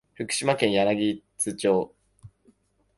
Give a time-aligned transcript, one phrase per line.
[0.15, 1.93] 福島県柳津町